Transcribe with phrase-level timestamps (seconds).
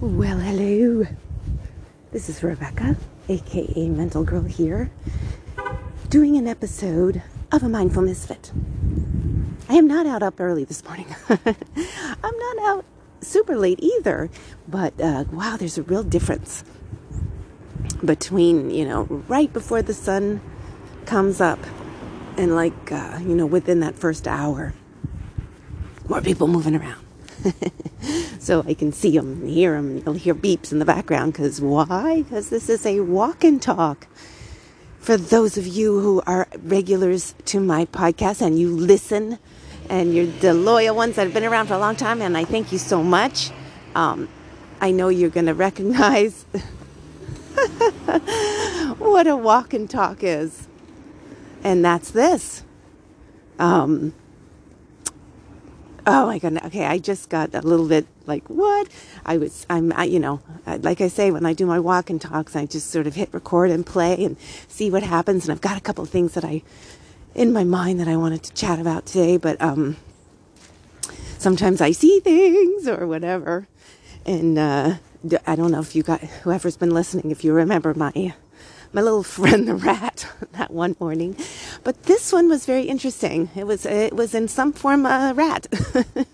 [0.00, 1.06] Well, hello.
[2.10, 2.96] This is Rebecca,
[3.28, 4.90] aka Mental Girl here,
[6.08, 7.22] doing an episode
[7.52, 8.50] of A Mindful Misfit.
[9.68, 11.06] I am not out up early this morning.
[11.28, 12.84] I'm not out
[13.20, 14.30] super late either,
[14.66, 16.64] but uh, wow, there's a real difference
[18.04, 20.40] between, you know, right before the sun
[21.06, 21.60] comes up
[22.36, 24.74] and like, uh, you know, within that first hour.
[26.08, 27.04] More people moving around.
[28.44, 30.02] so I can see them and hear them.
[30.04, 32.22] You'll hear beeps in the background because why?
[32.22, 34.06] Because this is a walk and talk.
[35.00, 39.38] For those of you who are regulars to my podcast and you listen,
[39.88, 42.44] and you're the loyal ones that have been around for a long time, and I
[42.44, 43.50] thank you so much.
[43.94, 44.28] Um,
[44.80, 46.42] I know you're going to recognize
[48.98, 50.68] what a walk and talk is.
[51.62, 52.62] And that's this.
[53.58, 54.14] Um,
[56.06, 56.64] oh my goodness.
[56.66, 58.88] Okay, I just got a little bit like, what?
[59.24, 62.20] I was, I'm, I, you know, like I say, when I do my walk and
[62.20, 64.36] talks, I just sort of hit record and play and
[64.68, 65.44] see what happens.
[65.44, 66.62] And I've got a couple of things that I,
[67.34, 69.96] in my mind that I wanted to chat about today, but um,
[71.38, 73.66] sometimes I see things or whatever.
[74.26, 74.94] And uh,
[75.46, 78.12] I don't know if you got, whoever's been listening, if you remember my
[78.94, 81.36] my little friend the rat that one morning.
[81.82, 83.50] But this one was very interesting.
[83.54, 85.66] It was it was in some form a rat.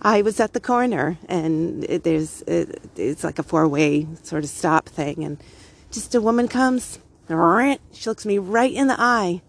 [0.00, 4.44] I was at the corner and it, there's it, it's like a four way sort
[4.44, 5.42] of stop thing and
[5.90, 9.40] just a woman comes she looks me right in the eye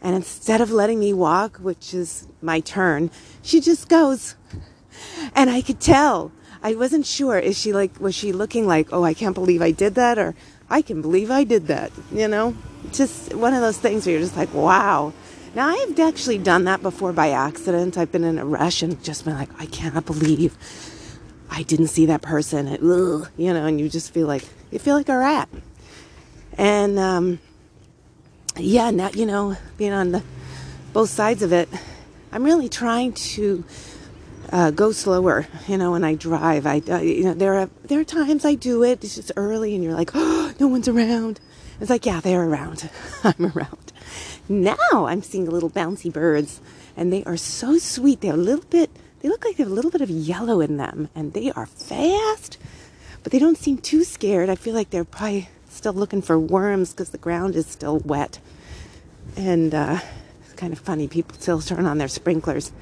[0.00, 3.10] and instead of letting me walk which is my turn
[3.42, 4.36] she just goes
[5.34, 6.30] and I could tell
[6.62, 9.72] I wasn't sure is she like was she looking like oh I can't believe I
[9.72, 10.36] did that or
[10.70, 12.56] I can believe I did that, you know?
[12.92, 15.12] Just one of those things where you're just like, wow.
[15.54, 17.96] Now, I've actually done that before by accident.
[17.96, 20.56] I've been in a rush and just been like, I cannot believe
[21.50, 22.68] I didn't see that person.
[22.68, 25.48] ugh, you know, and you just feel like, you feel like a rat.
[26.56, 27.40] And, um,
[28.56, 30.22] yeah, now, you know, being on the
[30.92, 31.68] both sides of it,
[32.32, 33.64] I'm really trying to
[34.52, 35.46] uh, go slower.
[35.66, 38.54] You know, when I drive, I uh, you know there are there are times I
[38.54, 39.04] do it.
[39.04, 41.40] It's just early, and you're like, oh, no one's around.
[41.80, 42.90] It's like, yeah, they're around.
[43.24, 43.92] I'm around.
[44.48, 46.60] Now I'm seeing little bouncy birds,
[46.96, 48.20] and they are so sweet.
[48.20, 48.90] They're a little bit.
[49.20, 51.66] They look like they have a little bit of yellow in them, and they are
[51.66, 52.58] fast,
[53.22, 54.48] but they don't seem too scared.
[54.48, 58.38] I feel like they're probably still looking for worms because the ground is still wet,
[59.36, 59.98] and uh,
[60.40, 61.08] it's kind of funny.
[61.08, 62.72] People still turn on their sprinklers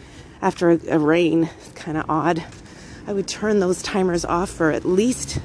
[0.43, 1.51] after a, a rain.
[1.75, 2.45] Kind of odd.
[3.07, 5.39] I would turn those timers off for at least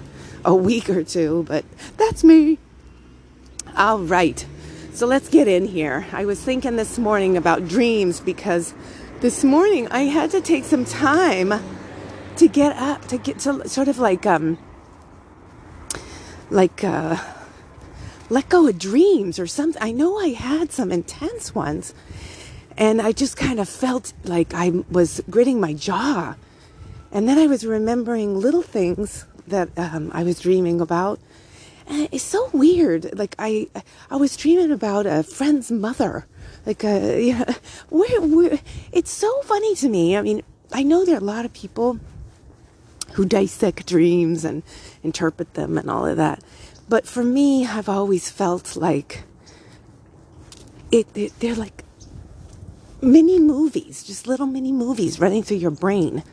[0.44, 1.64] a week or two, but
[1.98, 2.58] that's me.
[3.78, 4.46] All right.
[4.94, 6.06] So let's get in here.
[6.12, 8.74] I was thinking this morning about dreams because
[9.22, 11.54] this morning I had to take some time
[12.38, 14.58] to get up, to get to sort of like, um,
[16.50, 17.18] like, uh,
[18.30, 19.82] let go of dreams or something.
[19.82, 21.94] I know I had some intense ones
[22.82, 26.34] and I just kind of felt like I was gritting my jaw.
[27.12, 31.20] And then I was remembering little things that um, I was dreaming about.
[31.86, 33.16] And it's so weird.
[33.16, 33.68] Like I,
[34.10, 36.26] I was dreaming about a friend's mother.
[36.66, 36.88] Like, uh,
[37.20, 37.54] yeah,
[37.90, 38.60] where, where,
[38.92, 40.18] it's so funny to me.
[40.18, 40.42] I mean,
[40.72, 42.00] I know there are a lot of people
[43.14, 44.64] who dissect dreams and
[45.04, 46.44] interpret them and all of that.
[46.90, 49.22] But for me, I've always felt like
[50.92, 51.84] it, it they're like
[53.02, 56.24] mini movies, just little mini movies running through your brain.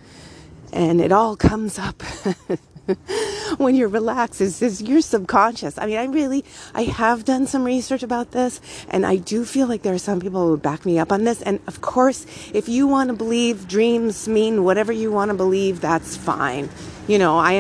[0.73, 2.03] And it all comes up
[3.57, 5.79] when you're relaxed is, is your subconscious.
[5.79, 9.67] I mean, I really, I have done some research about this and I do feel
[9.67, 11.43] like there are some people who would back me up on this.
[11.43, 15.81] And of course, if you want to believe dreams mean whatever you want to believe,
[15.81, 16.69] that's fine.
[17.07, 17.53] You know, I,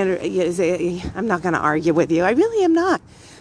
[1.14, 2.24] I'm not going to argue with you.
[2.24, 3.00] I really am not.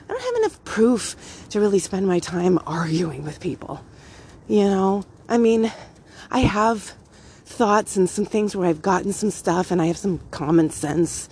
[0.09, 3.83] I don't have enough proof to really spend my time arguing with people.
[4.47, 5.71] You know, I mean,
[6.31, 6.93] I have
[7.45, 11.27] thoughts and some things where I've gotten some stuff and I have some common sense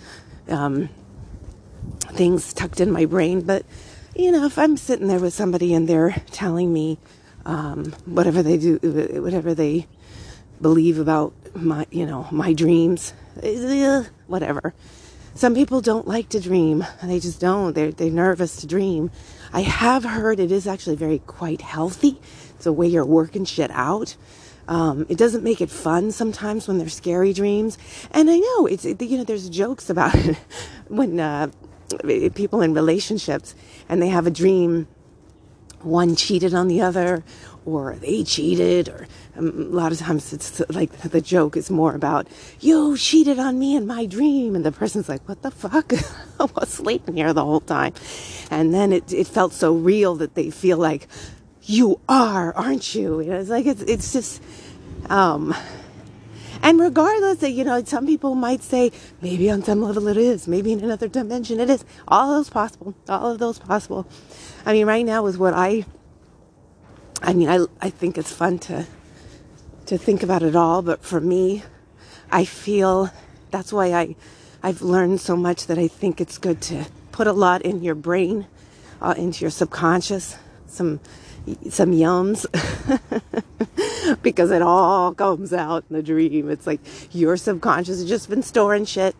[0.48, 0.88] um,
[2.08, 3.40] things tucked in my brain.
[3.40, 3.64] But,
[4.14, 6.98] you know, if I'm sitting there with somebody and they're telling me
[7.46, 8.78] um, whatever they do,
[9.22, 9.86] whatever they
[10.60, 14.74] believe about my, you know, my dreams, eh, whatever.
[15.34, 16.86] Some people don't like to dream.
[17.02, 17.74] They just don't.
[17.74, 19.10] They're, they're nervous to dream.
[19.52, 22.20] I have heard it is actually very quite healthy
[22.56, 24.16] it's a way you're working shit out.
[24.68, 27.78] Um, it doesn't make it fun sometimes when they're scary dreams.
[28.10, 30.36] And I know it's, you know, there's jokes about it
[30.88, 31.48] when uh,
[32.34, 33.54] people in relationships
[33.88, 34.88] and they have a dream,
[35.82, 37.22] one cheated on the other,
[37.66, 39.06] or they cheated or
[39.36, 42.28] um, a lot of times it's like the joke is more about
[42.60, 45.92] you cheated on me in my dream and the person's like what the fuck
[46.40, 47.92] i was sleeping here the whole time
[48.50, 51.08] and then it, it felt so real that they feel like
[51.66, 54.42] you are aren't you, you know, it's like it's, it's just
[55.10, 55.54] um
[56.62, 58.90] and regardless that you know some people might say
[59.20, 61.84] maybe on some level it is maybe in another dimension it is.
[62.08, 64.06] All of those possible all of those possible.
[64.64, 65.84] I mean right now is what i
[67.22, 68.86] I mean, I, I think it's fun to
[69.86, 71.62] to think about it all, but for me,
[72.30, 73.10] I feel
[73.50, 74.16] that's why I
[74.62, 77.94] I've learned so much that I think it's good to put a lot in your
[77.94, 78.46] brain,
[79.00, 80.36] uh, into your subconscious,
[80.66, 81.00] some
[81.70, 82.46] some yums
[84.22, 86.50] because it all comes out in the dream.
[86.50, 86.80] It's like
[87.12, 89.14] your subconscious has just been storing shit,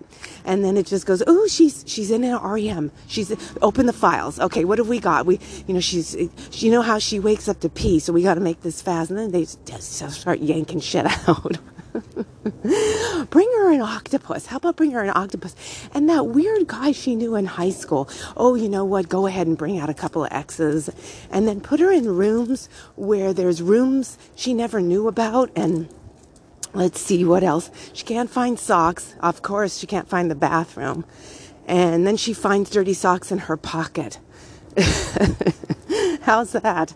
[0.45, 2.93] and then it just goes, "Oh, she's she's in an REM.
[3.07, 3.33] She's
[3.63, 4.39] open the files.
[4.41, 5.27] Okay, what have we got?
[5.27, 6.17] We, you know, she's
[6.53, 9.11] you know how she wakes up to pee, so we got to make this fast."
[9.11, 11.59] And then they just start yanking shit out.
[13.31, 14.47] bring her an octopus.
[14.47, 15.55] How about bring her an octopus?
[15.95, 18.09] And that weird guy she knew in high school.
[18.37, 19.09] Oh, you know what?
[19.09, 20.91] Go ahead and bring out a couple of exes
[21.31, 25.89] and then put her in rooms where there's rooms she never knew about and
[26.75, 27.71] let's see what else.
[27.93, 29.15] She can't find socks.
[29.21, 31.05] Of course, she can't find the bathroom.
[31.67, 34.19] And then she finds dirty socks in her pocket.
[36.23, 36.95] How's that?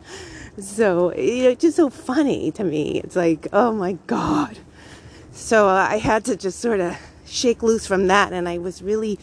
[0.59, 3.01] So, you know, it's just so funny to me.
[3.01, 4.59] It's like, oh my God.
[5.41, 6.97] So uh, I had to just sort of
[7.27, 9.19] shake loose from that, and I was really,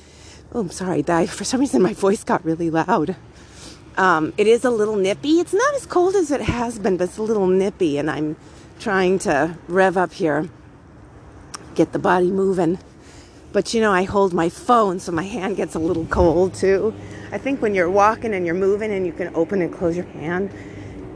[0.51, 3.15] oh, I'm sorry, I, for some reason my voice got really loud.
[3.97, 5.39] Um, it is a little nippy.
[5.39, 8.35] It's not as cold as it has been, but it's a little nippy, and I'm
[8.79, 10.49] trying to rev up here,
[11.75, 12.79] get the body moving.
[13.53, 16.95] But you know, I hold my phone, so my hand gets a little cold too.
[17.31, 20.05] I think when you're walking and you're moving and you can open and close your
[20.07, 20.51] hand,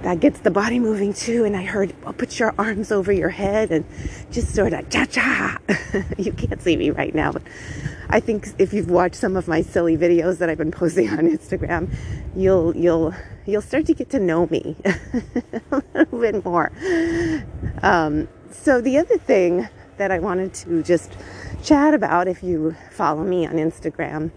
[0.03, 1.45] that gets the body moving too.
[1.45, 3.85] And I heard, well, put your arms over your head and
[4.31, 5.57] just sort of cha cha.
[6.17, 7.43] you can't see me right now, but
[8.09, 11.19] I think if you've watched some of my silly videos that I've been posting on
[11.37, 11.93] Instagram,
[12.35, 13.13] you'll you'll
[13.45, 16.71] you'll start to get to know me a little bit more.
[17.81, 19.67] Um, so the other thing
[19.97, 21.15] that I wanted to just
[21.63, 24.31] chat about, if you follow me on Instagram,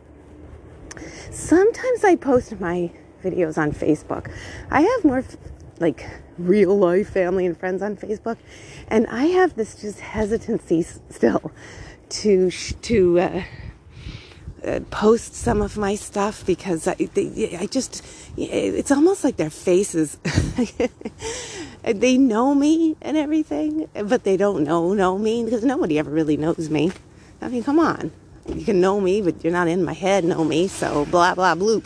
[1.30, 4.30] sometimes I post my videos on Facebook.
[4.70, 5.24] I have more
[5.80, 6.06] like
[6.38, 8.36] real life family and friends on Facebook,
[8.88, 11.52] and I have this just hesitancy still
[12.10, 13.42] to to uh,
[14.64, 18.04] uh, post some of my stuff because I, they, I just
[18.36, 20.16] it's almost like their faces.
[21.82, 26.36] they know me and everything, but they don't know know me because nobody ever really
[26.36, 26.92] knows me.
[27.42, 28.10] I mean, come on,
[28.48, 30.24] you can know me, but you're not in my head.
[30.24, 31.84] Know me, so blah blah bloop.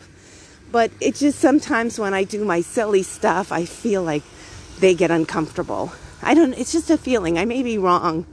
[0.71, 4.23] But it just sometimes when I do my silly stuff, I feel like
[4.81, 5.93] they get uncomfortable.
[6.23, 7.39] I don't, it's just a feeling.
[7.39, 8.27] I may be wrong,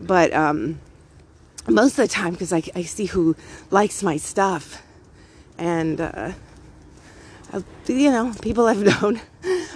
[0.00, 0.78] but um,
[1.68, 3.36] most of the time, because I, I see who
[3.70, 4.82] likes my stuff.
[5.58, 6.32] And, uh,
[7.86, 9.20] you know, people have known.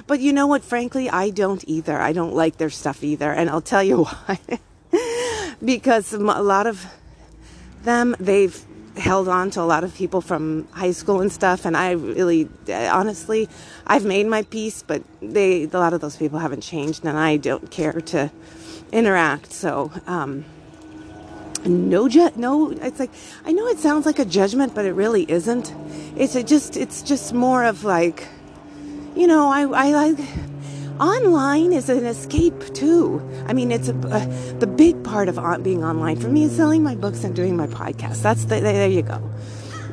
[0.06, 0.62] But you know what?
[0.62, 2.00] Frankly, I don't either.
[2.00, 3.32] I don't like their stuff either.
[3.32, 4.38] And I'll tell you why.
[5.64, 6.86] because a lot of
[7.82, 8.64] them, they've
[8.96, 12.48] held on to a lot of people from high school and stuff and i really
[12.68, 13.48] honestly
[13.86, 17.36] i've made my peace but they a lot of those people haven't changed and i
[17.36, 18.30] don't care to
[18.92, 20.44] interact so um,
[21.64, 23.10] no ju- no it's like
[23.44, 25.74] i know it sounds like a judgment but it really isn't.
[26.16, 28.26] It's just it's just more of like
[29.14, 30.18] you know i i like
[31.00, 33.26] online is an escape too.
[33.46, 36.82] I mean, it's a, uh, the big part of being online for me is selling
[36.82, 38.22] my books and doing my podcast.
[38.22, 39.30] That's the, there you go.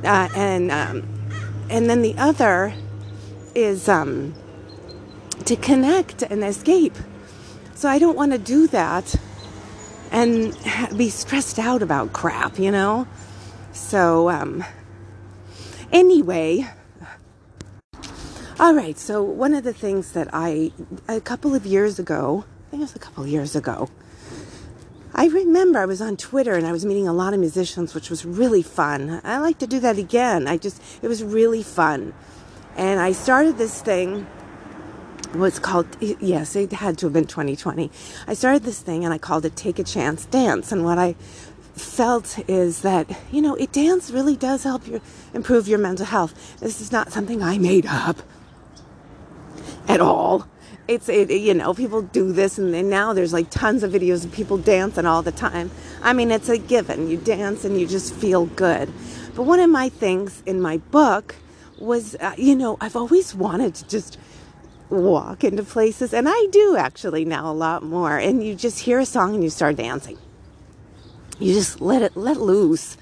[0.04, 1.04] Uh, and um,
[1.70, 2.74] and then the other
[3.56, 4.34] is um,
[5.46, 6.96] to connect and escape.
[7.74, 9.16] So I don't want to do that
[10.12, 10.58] and
[10.96, 13.08] be stressed out about crap, you know.
[13.72, 14.64] So um,
[15.92, 16.68] anyway,
[18.60, 20.72] all right, so one of the things that I,
[21.08, 23.88] a couple of years ago, I think it was a couple of years ago,
[25.14, 28.10] I remember I was on Twitter and I was meeting a lot of musicians, which
[28.10, 29.22] was really fun.
[29.24, 30.48] I like to do that again.
[30.48, 32.16] I just, it was really fun.
[32.76, 34.24] And I started this thing,
[35.34, 37.92] what's called, yes, it had to have been 2020.
[38.26, 40.72] I started this thing and I called it Take a Chance Dance.
[40.72, 41.14] And what I
[41.76, 45.00] felt is that, you know, it dance really does help you
[45.36, 46.60] improve your mental health.
[46.60, 48.18] This is not something I made up
[49.88, 50.48] at all.
[50.88, 54.24] It's it, you know people do this and then now there's like tons of videos
[54.24, 55.70] of people dancing all the time.
[56.01, 57.10] I mean it's a given.
[57.10, 58.91] You dance and you just feel good.
[59.36, 61.36] But one of my things in my book
[61.77, 64.17] was uh, you know I've always wanted to just
[64.89, 68.17] walk into places, and I do actually now a lot more.
[68.17, 70.17] And you just hear a song and you start dancing.
[71.39, 72.98] You just let it let loose.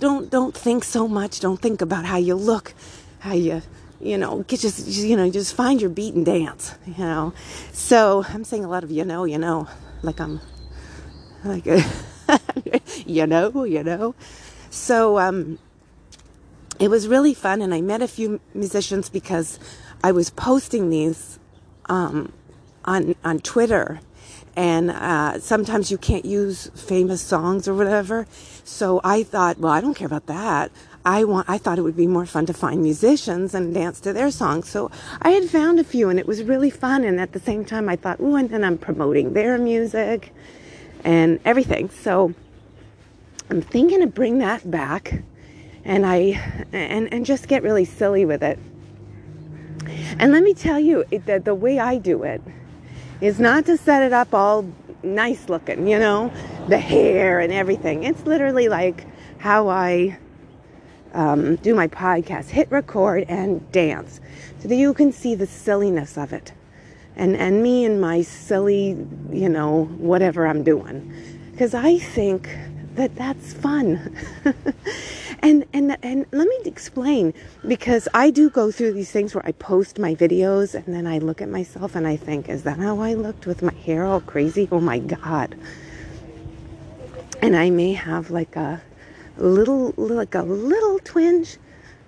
[0.00, 1.40] Don't don't think so much.
[1.40, 2.74] Don't think about how you look,
[3.20, 3.62] how you
[4.00, 6.74] you know get just you know just find your beat and dance.
[6.86, 7.32] You know.
[7.72, 9.68] So I'm saying a lot of you know you know
[10.02, 10.40] like I'm
[11.44, 11.66] like
[13.06, 14.14] you know you know.
[14.70, 15.58] So um,
[16.78, 19.58] it was really fun, and I met a few musicians because
[20.02, 21.38] I was posting these
[21.88, 22.32] um,
[22.84, 24.00] on on Twitter,
[24.54, 28.26] and uh, sometimes you can't use famous songs or whatever.
[28.64, 30.70] So I thought, well, I don't care about that.
[31.06, 31.48] I want.
[31.48, 34.68] I thought it would be more fun to find musicians and dance to their songs.
[34.68, 34.90] So
[35.22, 37.04] I had found a few, and it was really fun.
[37.04, 40.34] And at the same time, I thought, oh, and then I'm promoting their music
[41.04, 41.90] and everything.
[41.90, 42.34] So
[43.48, 45.22] I'm thinking to bring that back,
[45.84, 48.58] and I and and just get really silly with it.
[50.18, 52.42] And let me tell you that the way I do it
[53.20, 54.66] is not to set it up all
[55.04, 56.32] nice looking, you know,
[56.68, 58.02] the hair and everything.
[58.02, 59.06] It's literally like
[59.38, 60.18] how I
[61.14, 64.20] um, do my podcast hit record and dance
[64.60, 66.52] so that you can see the silliness of it.
[67.16, 68.96] And, and me and my silly,
[69.30, 71.12] you know, whatever I'm doing.
[71.52, 72.48] Because I think
[72.96, 74.14] that that's fun.
[75.40, 77.32] and and and let me explain
[77.66, 81.18] because I do go through these things where I post my videos and then I
[81.18, 84.20] look at myself and I think, is that how I looked with my hair all
[84.20, 84.68] crazy?
[84.72, 85.56] Oh my god.
[87.42, 88.82] And I may have like a
[89.38, 91.58] little like a little twinge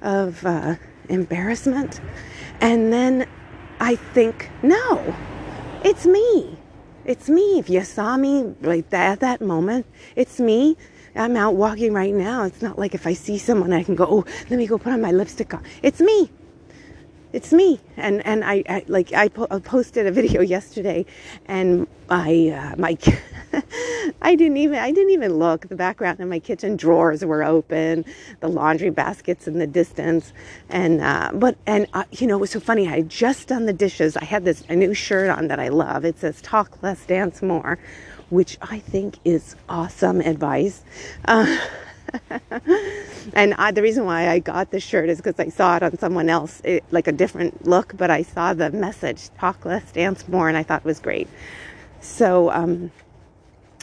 [0.03, 0.77] of uh,
[1.09, 2.01] embarrassment
[2.61, 3.27] and then
[3.81, 5.15] I think, no,
[5.85, 6.57] it's me.
[7.05, 7.59] It's me.
[7.59, 10.77] If you saw me like that at that moment, it's me.
[11.15, 12.45] I'm out walking right now.
[12.45, 14.93] It's not like if I see someone, I can go, oh, let me go put
[14.93, 15.63] on my lipstick on.
[15.83, 16.31] It's me.
[17.33, 17.81] It's me.
[17.97, 21.07] And and I, I like I, po- I, posted a video yesterday,
[21.47, 22.97] and I uh, my
[24.23, 25.69] I didn't even I didn't even look.
[25.69, 28.07] The background in my kitchen drawers were open,
[28.41, 30.33] the laundry baskets in the distance,
[30.71, 32.89] and uh, but and uh, you know it was so funny.
[32.89, 34.17] I had just done the dishes.
[34.17, 36.07] I had this a new shirt on that I love.
[36.07, 37.79] It says "Talk Less, Dance More."
[38.31, 40.85] which I think is awesome advice.
[43.35, 45.99] And I, the reason why I got the shirt is because I saw it on
[45.99, 50.27] someone else, it, like a different look, but I saw the message talk less, dance
[50.29, 51.29] more, and I thought it was great.
[52.01, 52.91] So, um,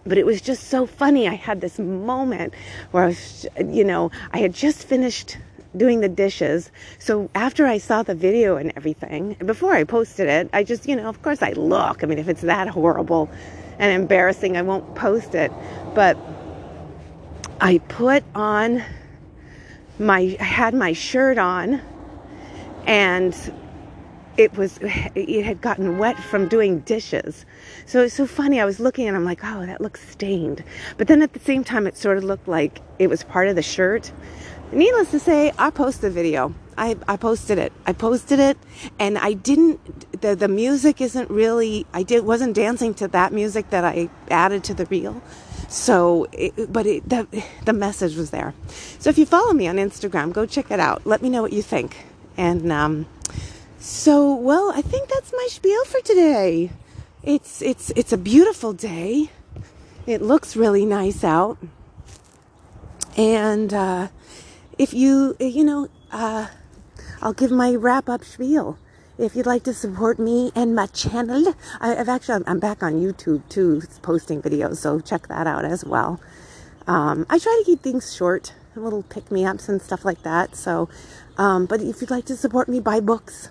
[0.06, 1.28] but it was just so funny.
[1.28, 2.54] I had this moment
[2.92, 5.38] where I was, you know, I had just finished
[5.76, 6.72] doing the dishes.
[7.00, 10.96] So after I saw the video and everything, before I posted it, I just, you
[10.96, 12.04] know, of course I look.
[12.04, 13.30] I mean, if it's that horrible,
[13.80, 15.52] and embarrassing, I won't post it.
[15.94, 16.18] But
[17.60, 18.84] I put on
[20.00, 21.82] my, I had my shirt on
[22.86, 23.36] and
[24.38, 27.46] it was it had gotten wet from doing dishes
[27.86, 30.62] so it's so funny i was looking and i'm like oh that looks stained
[30.98, 33.56] but then at the same time it sort of looked like it was part of
[33.56, 34.12] the shirt
[34.74, 37.72] needless to say i posted the video I, I posted it.
[37.86, 38.58] I posted it
[39.00, 43.70] and I didn't the the music isn't really I did wasn't dancing to that music
[43.70, 45.22] that I added to the reel.
[45.68, 47.28] So it, but it, the
[47.66, 48.54] the message was there.
[49.00, 51.06] So if you follow me on Instagram, go check it out.
[51.06, 52.06] Let me know what you think.
[52.38, 53.08] And um
[53.80, 56.72] so well, I think that's my spiel for today.
[57.24, 59.30] It's it's it's a beautiful day.
[60.06, 61.58] It looks really nice out.
[63.18, 64.08] And uh
[64.78, 66.48] if you you know uh
[67.22, 68.78] I'll give my wrap up spiel.
[69.18, 72.94] If you'd like to support me and my channel, I, have actually, I'm back on
[72.94, 76.20] YouTube too, posting videos, so check that out as well.
[76.86, 80.56] Um, I try to keep things short, little pick me ups and stuff like that.
[80.56, 80.90] So,
[81.38, 83.50] um, but if you'd like to support me, buy books.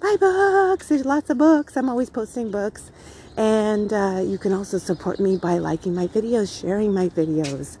[0.00, 0.88] Buy books.
[0.88, 1.76] There's lots of books.
[1.76, 2.90] I'm always posting books.
[3.36, 7.76] And uh, you can also support me by liking my videos, sharing my videos.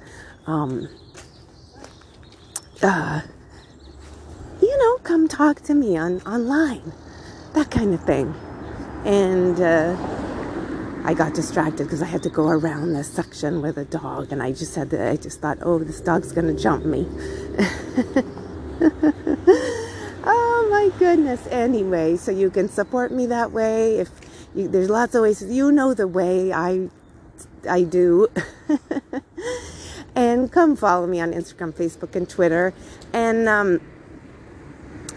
[0.46, 0.88] Um,
[2.82, 3.22] uh,
[5.16, 6.92] come talk to me on online,
[7.54, 8.34] that kind of thing.
[9.06, 9.96] And uh,
[11.06, 14.42] I got distracted because I had to go around this section with a dog, and
[14.42, 17.06] I just had to, I just thought, oh, this dog's gonna jump me.
[20.26, 21.46] oh my goodness.
[21.46, 23.96] Anyway, so you can support me that way.
[23.96, 24.10] If
[24.54, 26.90] you, there's lots of ways, you know the way I
[27.66, 28.28] I do.
[30.14, 32.74] and come follow me on Instagram, Facebook, and Twitter.
[33.14, 33.80] And um,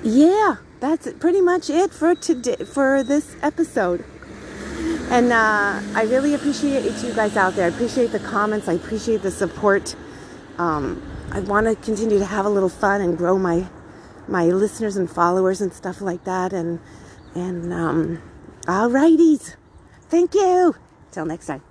[0.04, 4.06] yeah, that's pretty much it for today for this episode.
[5.10, 7.66] And uh, I really appreciate you guys out there.
[7.66, 8.68] I appreciate the comments.
[8.68, 9.96] I appreciate the support.
[10.58, 11.02] Um,
[11.32, 13.68] I want to continue to have a little fun and grow my
[14.28, 16.54] my listeners and followers and stuff like that.
[16.54, 16.80] And
[17.36, 18.22] And um,
[18.68, 19.56] all righties.
[20.10, 20.76] Thank you.
[21.12, 21.69] Till next time.